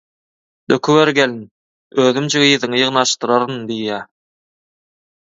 «Döküber 0.71 1.09
gelin, 1.17 1.35
özümjik 2.05 2.45
yzyňy 2.45 2.81
ýygnaşdyraryn» 2.85 3.61
diýýä. 3.73 3.99